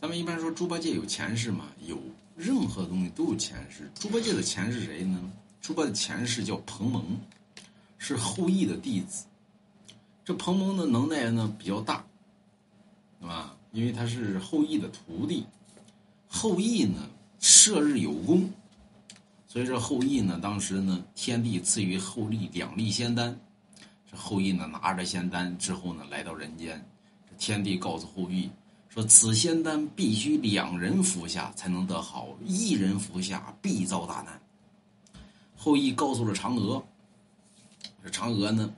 [0.00, 1.66] 咱们一般说猪八戒有前世吗？
[1.86, 1.98] 有，
[2.34, 3.90] 任何东西都有前世。
[3.94, 5.30] 猪八戒的前世谁呢？
[5.60, 7.04] 猪八的前世叫彭蒙，
[7.98, 9.26] 是后羿的弟子。
[10.24, 12.02] 这彭蒙的能耐呢比较大，
[13.20, 13.54] 对吧？
[13.72, 15.44] 因为他是后羿的徒弟。
[16.28, 17.06] 后羿呢
[17.38, 18.50] 射日有功，
[19.46, 23.38] 所以说后羿呢当时呢天帝赐予后羿两粒仙丹。
[24.10, 26.82] 这后羿呢拿着仙丹之后呢来到人间，
[27.28, 28.48] 这天帝告诉后羿。
[28.90, 34.40] 说此仙丹必须两人服下才能得好，一人服下必遭大难。
[35.56, 36.82] 后羿告诉了嫦娥，
[38.02, 38.74] 这嫦娥呢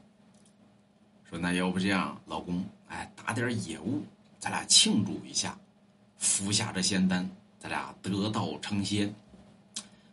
[1.25, 4.03] 说：“那要不这样，老公，哎，打点野物，
[4.39, 5.59] 咱俩庆祝一下，
[6.19, 7.27] 服下这仙丹，
[7.59, 9.13] 咱俩得道成仙。”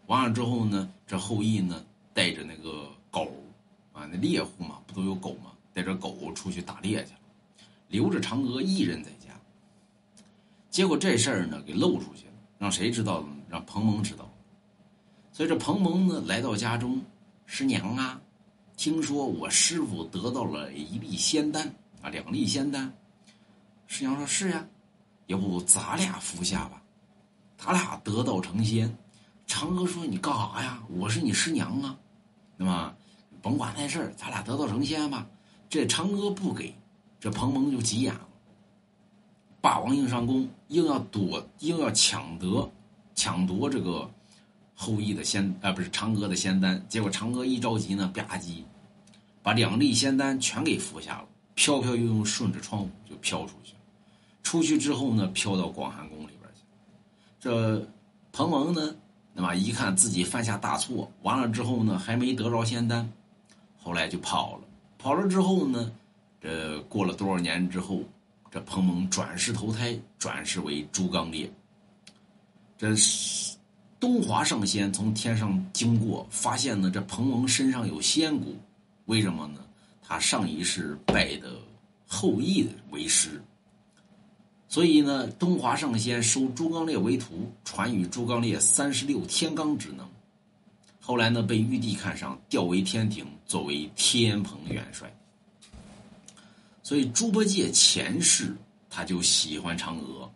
[0.07, 3.33] 完了之后呢，这后羿呢带着那个狗
[3.91, 5.51] 啊，那猎户嘛，不都有狗吗？
[5.73, 7.19] 带着狗出去打猎去了，
[7.89, 9.28] 留着嫦娥一人在家。
[10.69, 13.27] 结果这事儿呢，给漏出去了，让谁知道了？
[13.49, 14.29] 让彭蒙知道。
[15.31, 17.01] 所以这彭蒙呢，来到家中，
[17.45, 18.21] 师娘啊，
[18.77, 22.93] 听说我师傅得到了一粒仙丹啊，两粒仙丹。
[23.87, 24.67] 师娘说：“是呀，
[25.25, 26.81] 要不咱俩服下吧？
[27.57, 28.95] 咱俩得道成仙。”
[29.47, 30.83] 嫦娥说：“你干啥呀？
[30.89, 31.97] 我是你师娘啊，
[32.55, 32.95] 那么？
[33.41, 35.25] 甭管那事儿，咱俩得道成仙吧。”
[35.69, 36.75] 这嫦娥不给，
[37.19, 38.27] 这彭蒙就急眼了。
[39.61, 42.69] 霸王硬上弓，硬要夺，硬要抢得，
[43.13, 44.09] 抢夺这个
[44.73, 46.81] 后羿的仙啊，不是嫦娥的仙丹。
[46.87, 48.63] 结果嫦娥一着急呢，吧唧，
[49.43, 53.79] 把两粒仙丹全给服下了，飘飘悠悠顺着窗户就飘出去了。
[54.43, 56.61] 出去之后呢，飘到广寒宫里边去。
[57.41, 57.85] 这
[58.31, 58.95] 彭蒙呢，
[59.33, 63.11] 那么一看自己犯下大错，完了之后呢，还没得着仙丹，
[63.83, 64.61] 后来就跑了。
[64.97, 65.91] 跑了之后呢，
[66.41, 68.03] 这过了多少年之后。
[68.51, 71.47] 这彭蒙转世投胎，转世为猪刚鬣。
[72.77, 72.95] 这
[73.99, 78.55] 东华上仙从天上经过，发现呢，这彭蒙身上有仙骨，
[79.05, 79.59] 为什么呢？
[80.01, 81.51] 他上一世拜的
[82.07, 83.39] 后羿为师，
[84.67, 90.09] 所以呢，东华上仙收猪刚鬣为徒，传与猪刚鬣三十六天罡之能。
[90.99, 95.13] 后来呢，被玉帝看上，调为天庭，作为天蓬元帅。
[96.89, 98.57] 所以猪八戒前世
[98.89, 100.27] 他就喜欢嫦娥，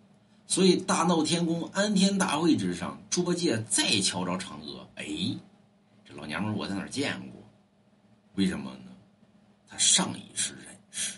[0.46, 5.04] 所以大闹天宫安天大会之上，猪八戒再瞧着嫦娥，哎，
[6.08, 7.42] 这老娘们我在哪见过？
[8.36, 8.92] 为什么呢？
[9.68, 11.14] 他上一世认识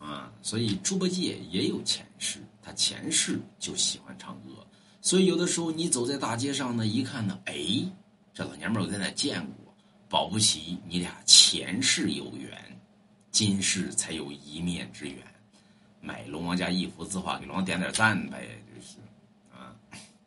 [0.00, 4.66] 啊，所以猪八戒也有前世，他前世就喜欢嫦娥，
[5.00, 7.54] 所以有的时候你走在大街上呢，一看呢，哎，
[8.34, 9.72] 这老娘们我在哪见过？
[10.08, 12.50] 保不齐你俩前世有缘。
[13.32, 15.16] 今世才有一面之缘，
[16.02, 18.46] 买龙王家一幅字画，给龙王点点赞呗。
[18.76, 18.98] 就是